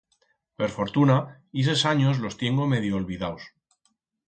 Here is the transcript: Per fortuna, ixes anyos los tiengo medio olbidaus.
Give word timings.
Per 0.61 0.69
fortuna, 0.75 1.17
ixes 1.65 1.85
anyos 1.91 2.23
los 2.25 2.39
tiengo 2.41 2.69
medio 2.73 2.99
olbidaus. 3.03 3.49